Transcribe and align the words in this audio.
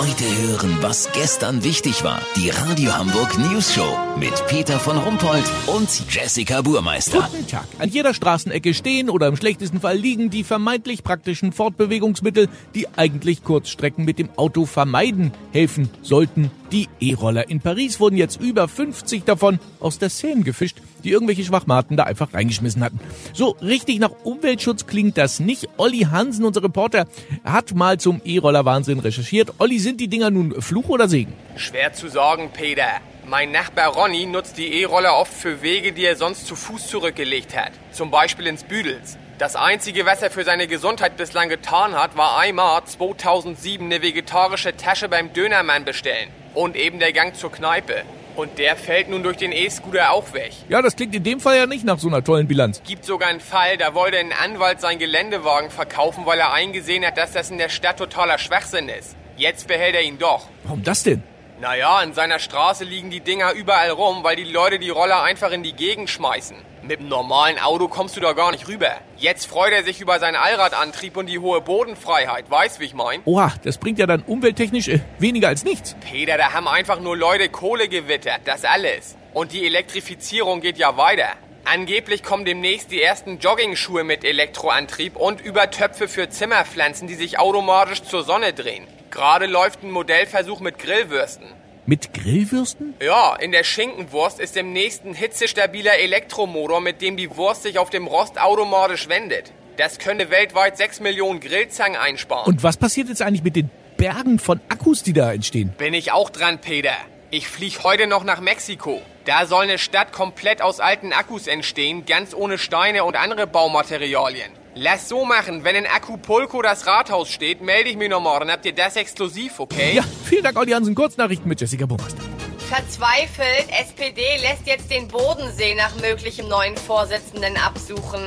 Heute 0.00 0.24
hören, 0.24 0.78
was 0.80 1.12
gestern 1.12 1.62
wichtig 1.62 2.02
war. 2.04 2.22
Die 2.34 2.48
Radio 2.48 2.96
Hamburg 2.96 3.36
News 3.36 3.74
Show 3.74 3.98
mit 4.18 4.32
Peter 4.46 4.80
von 4.80 4.96
Rumpold 4.96 5.44
und 5.66 5.90
Jessica 6.08 6.62
Burmeister. 6.62 7.28
Guten 7.30 7.46
Tag. 7.46 7.66
An 7.78 7.90
jeder 7.90 8.14
Straßenecke 8.14 8.72
stehen 8.72 9.10
oder 9.10 9.26
im 9.26 9.36
schlechtesten 9.36 9.78
Fall 9.78 9.98
liegen 9.98 10.30
die 10.30 10.42
vermeintlich 10.42 11.04
praktischen 11.04 11.52
Fortbewegungsmittel, 11.52 12.48
die 12.74 12.88
eigentlich 12.96 13.44
Kurzstrecken 13.44 14.06
mit 14.06 14.18
dem 14.18 14.30
Auto 14.36 14.64
vermeiden 14.64 15.32
helfen 15.52 15.90
sollten. 16.00 16.50
Die 16.72 16.88
E-Roller 17.00 17.50
in 17.50 17.60
Paris 17.60 17.98
wurden 17.98 18.16
jetzt 18.16 18.40
über 18.40 18.68
50 18.68 19.24
davon 19.24 19.58
aus 19.80 19.98
der 19.98 20.08
Seine 20.08 20.42
gefischt, 20.42 20.78
die 21.02 21.10
irgendwelche 21.10 21.42
Schwachmaten 21.42 21.96
da 21.96 22.04
einfach 22.04 22.32
reingeschmissen 22.32 22.84
hatten. 22.84 23.00
So 23.32 23.56
richtig 23.60 23.98
nach 23.98 24.12
Umweltschutz 24.22 24.86
klingt 24.86 25.18
das 25.18 25.40
nicht. 25.40 25.68
Olli 25.78 26.06
Hansen, 26.10 26.44
unser 26.44 26.62
Reporter, 26.62 27.06
hat 27.42 27.74
mal 27.74 27.98
zum 27.98 28.20
E-Roller-Wahnsinn 28.24 29.00
recherchiert. 29.00 29.54
Olli, 29.58 29.80
sind 29.80 30.00
die 30.00 30.08
Dinger 30.08 30.30
nun 30.30 30.62
Fluch 30.62 30.88
oder 30.88 31.08
Segen? 31.08 31.32
Schwer 31.56 31.92
zu 31.92 32.08
sagen, 32.08 32.50
Peter. 32.52 33.00
Mein 33.26 33.50
Nachbar 33.52 33.88
Ronny 33.88 34.26
nutzt 34.26 34.58
die 34.58 34.72
E-Roller 34.80 35.16
oft 35.16 35.32
für 35.32 35.62
Wege, 35.62 35.92
die 35.92 36.04
er 36.04 36.16
sonst 36.16 36.46
zu 36.46 36.56
Fuß 36.56 36.86
zurückgelegt 36.86 37.56
hat. 37.56 37.72
Zum 37.92 38.10
Beispiel 38.10 38.46
ins 38.46 38.64
Büdels. 38.64 39.18
Das 39.40 39.56
Einzige, 39.56 40.04
was 40.04 40.20
er 40.20 40.30
für 40.30 40.44
seine 40.44 40.66
Gesundheit 40.66 41.16
bislang 41.16 41.48
getan 41.48 41.94
hat, 41.94 42.14
war 42.14 42.38
einmal 42.38 42.84
2007 42.84 43.86
eine 43.86 44.02
vegetarische 44.02 44.76
Tasche 44.76 45.08
beim 45.08 45.32
Dönermann 45.32 45.86
bestellen. 45.86 46.28
Und 46.52 46.76
eben 46.76 46.98
der 46.98 47.14
Gang 47.14 47.34
zur 47.34 47.50
Kneipe. 47.50 48.02
Und 48.36 48.58
der 48.58 48.76
fällt 48.76 49.08
nun 49.08 49.22
durch 49.22 49.38
den 49.38 49.50
E-Scooter 49.50 50.10
auch 50.10 50.34
weg. 50.34 50.52
Ja, 50.68 50.82
das 50.82 50.94
klingt 50.94 51.14
in 51.14 51.24
dem 51.24 51.40
Fall 51.40 51.56
ja 51.56 51.64
nicht 51.64 51.86
nach 51.86 51.98
so 51.98 52.08
einer 52.08 52.22
tollen 52.22 52.48
Bilanz. 52.48 52.82
Gibt 52.86 53.06
sogar 53.06 53.30
einen 53.30 53.40
Fall, 53.40 53.78
da 53.78 53.94
wollte 53.94 54.18
ein 54.18 54.34
Anwalt 54.34 54.82
seinen 54.82 54.98
Geländewagen 54.98 55.70
verkaufen, 55.70 56.26
weil 56.26 56.38
er 56.38 56.52
eingesehen 56.52 57.06
hat, 57.06 57.16
dass 57.16 57.32
das 57.32 57.50
in 57.50 57.56
der 57.56 57.70
Stadt 57.70 57.96
totaler 57.96 58.36
Schwachsinn 58.36 58.90
ist. 58.90 59.16
Jetzt 59.38 59.66
behält 59.68 59.94
er 59.94 60.02
ihn 60.02 60.18
doch. 60.18 60.48
Warum 60.64 60.82
das 60.82 61.02
denn? 61.02 61.22
Naja, 61.60 62.02
in 62.02 62.14
seiner 62.14 62.38
Straße 62.38 62.84
liegen 62.84 63.10
die 63.10 63.20
Dinger 63.20 63.52
überall 63.52 63.90
rum, 63.90 64.24
weil 64.24 64.34
die 64.34 64.44
Leute 64.44 64.78
die 64.78 64.88
Roller 64.88 65.22
einfach 65.22 65.50
in 65.50 65.62
die 65.62 65.74
Gegend 65.74 66.08
schmeißen. 66.08 66.56
Mit 66.82 67.00
einem 67.00 67.10
normalen 67.10 67.58
Auto 67.58 67.86
kommst 67.86 68.16
du 68.16 68.20
da 68.20 68.32
gar 68.32 68.50
nicht 68.50 68.66
rüber. 68.66 68.92
Jetzt 69.18 69.44
freut 69.44 69.74
er 69.74 69.84
sich 69.84 70.00
über 70.00 70.18
seinen 70.20 70.36
Allradantrieb 70.36 71.18
und 71.18 71.26
die 71.26 71.38
hohe 71.38 71.60
Bodenfreiheit. 71.60 72.50
Weißt, 72.50 72.80
wie 72.80 72.86
ich 72.86 72.94
mein? 72.94 73.20
Oha, 73.26 73.52
das 73.62 73.76
bringt 73.76 73.98
ja 73.98 74.06
dann 74.06 74.22
umwelttechnisch 74.22 74.88
äh, 74.88 75.00
weniger 75.18 75.48
als 75.48 75.62
nichts. 75.62 75.96
Peter, 76.00 76.38
da 76.38 76.54
haben 76.54 76.66
einfach 76.66 76.98
nur 76.98 77.14
Leute 77.14 77.50
Kohle 77.50 77.88
gewittert. 77.88 78.40
Das 78.46 78.64
alles. 78.64 79.18
Und 79.34 79.52
die 79.52 79.66
Elektrifizierung 79.66 80.62
geht 80.62 80.78
ja 80.78 80.96
weiter. 80.96 81.28
Angeblich 81.66 82.22
kommen 82.22 82.46
demnächst 82.46 82.90
die 82.90 83.02
ersten 83.02 83.38
Jogging-Schuhe 83.38 84.02
mit 84.02 84.24
Elektroantrieb 84.24 85.14
und 85.14 85.42
Übertöpfe 85.42 86.08
für 86.08 86.30
Zimmerpflanzen, 86.30 87.06
die 87.06 87.16
sich 87.16 87.38
automatisch 87.38 88.02
zur 88.02 88.24
Sonne 88.24 88.54
drehen. 88.54 88.86
Gerade 89.10 89.46
läuft 89.46 89.82
ein 89.82 89.90
Modellversuch 89.90 90.60
mit 90.60 90.78
Grillwürsten. 90.78 91.46
Mit 91.86 92.14
Grillwürsten? 92.14 92.94
Ja, 93.02 93.34
in 93.34 93.50
der 93.50 93.64
Schinkenwurst 93.64 94.38
ist 94.38 94.54
demnächst 94.54 95.04
ein 95.04 95.14
hitzestabiler 95.14 95.98
Elektromotor, 95.98 96.80
mit 96.80 97.02
dem 97.02 97.16
die 97.16 97.34
Wurst 97.36 97.64
sich 97.64 97.78
auf 97.78 97.90
dem 97.90 98.06
Rost 98.06 98.40
automatisch 98.40 99.08
wendet. 99.08 99.52
Das 99.76 99.98
könnte 99.98 100.30
weltweit 100.30 100.76
6 100.76 101.00
Millionen 101.00 101.40
Grillzangen 101.40 101.98
einsparen. 101.98 102.46
Und 102.46 102.62
was 102.62 102.76
passiert 102.76 103.08
jetzt 103.08 103.22
eigentlich 103.22 103.42
mit 103.42 103.56
den 103.56 103.70
Bergen 103.96 104.38
von 104.38 104.60
Akkus, 104.68 105.02
die 105.02 105.12
da 105.12 105.32
entstehen? 105.32 105.74
Bin 105.78 105.94
ich 105.94 106.12
auch 106.12 106.30
dran, 106.30 106.60
Peter. 106.60 106.94
Ich 107.32 107.48
flieg 107.48 107.82
heute 107.82 108.06
noch 108.06 108.24
nach 108.24 108.40
Mexiko. 108.40 109.02
Da 109.24 109.46
soll 109.46 109.64
eine 109.64 109.78
Stadt 109.78 110.12
komplett 110.12 110.62
aus 110.62 110.80
alten 110.80 111.12
Akkus 111.12 111.46
entstehen, 111.46 112.06
ganz 112.06 112.34
ohne 112.34 112.58
Steine 112.58 113.04
und 113.04 113.16
andere 113.16 113.46
Baumaterialien. 113.46 114.59
Lass 114.76 115.08
so 115.08 115.24
machen, 115.24 115.64
wenn 115.64 115.74
in 115.74 115.86
Acapulco 115.86 116.62
das 116.62 116.86
Rathaus 116.86 117.28
steht, 117.28 117.60
melde 117.60 117.90
ich 117.90 117.96
mich 117.96 118.08
noch 118.08 118.20
morgen. 118.20 118.50
Habt 118.50 118.64
ihr 118.64 118.72
das 118.72 118.94
exklusiv, 118.94 119.58
okay? 119.58 119.94
Ja, 119.94 120.04
vielen 120.24 120.44
Dank, 120.44 120.56
Olli 120.56 120.70
Hansen. 120.70 120.94
Kurznachrichten 120.94 121.48
mit 121.48 121.60
Jessica 121.60 121.86
Burmeister. 121.86 122.22
Verzweifelt, 122.68 123.66
SPD 123.80 124.36
lässt 124.40 124.66
jetzt 124.66 124.88
den 124.88 125.08
Bodensee 125.08 125.74
nach 125.74 125.96
möglichem 125.96 126.46
neuen 126.46 126.76
Vorsitzenden 126.76 127.56
absuchen. 127.56 128.22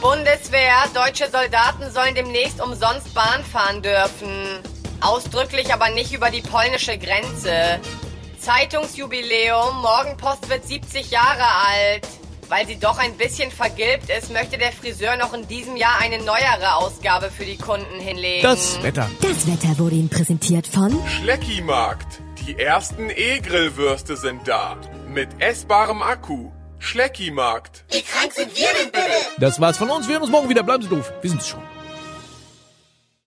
Bundeswehr, 0.00 0.84
deutsche 0.94 1.28
Soldaten 1.28 1.90
sollen 1.90 2.14
demnächst 2.14 2.62
umsonst 2.62 3.12
Bahn 3.14 3.42
fahren 3.42 3.82
dürfen. 3.82 4.60
Ausdrücklich 5.00 5.74
aber 5.74 5.90
nicht 5.90 6.12
über 6.12 6.30
die 6.30 6.40
polnische 6.40 6.96
Grenze. 6.98 7.80
Zeitungsjubiläum, 8.38 9.82
Morgenpost 9.82 10.48
wird 10.48 10.64
70 10.64 11.10
Jahre 11.10 11.44
alt. 11.66 12.06
Weil 12.48 12.66
sie 12.66 12.78
doch 12.78 12.98
ein 12.98 13.14
bisschen 13.16 13.50
vergilbt 13.50 14.08
ist, 14.08 14.32
möchte 14.32 14.56
der 14.56 14.72
Friseur 14.72 15.16
noch 15.16 15.34
in 15.34 15.46
diesem 15.48 15.76
Jahr 15.76 16.00
eine 16.00 16.18
neuere 16.18 16.76
Ausgabe 16.76 17.30
für 17.30 17.44
die 17.44 17.58
Kunden 17.58 18.00
hinlegen. 18.00 18.42
Das 18.42 18.82
Wetter. 18.82 19.10
Das 19.20 19.46
Wetter 19.46 19.78
wurde 19.78 19.96
Ihnen 19.96 20.08
präsentiert 20.08 20.66
von 20.66 20.98
Schleckimarkt. 21.20 22.20
Die 22.46 22.58
ersten 22.58 23.10
E-Grillwürste 23.10 24.16
sind 24.16 24.48
da. 24.48 24.76
Mit 25.08 25.28
essbarem 25.40 26.00
Akku. 26.02 26.50
Schleckimarkt. 26.78 27.84
Das 29.38 29.60
war's 29.60 29.76
von 29.76 29.90
uns. 29.90 30.06
Wir 30.06 30.14
hören 30.14 30.22
uns 30.22 30.30
morgen 30.30 30.48
wieder. 30.48 30.62
Bleiben 30.62 30.82
Sie 30.82 30.88
doof. 30.88 31.12
Wir 31.20 31.30
sind's 31.30 31.48
schon. 31.48 31.62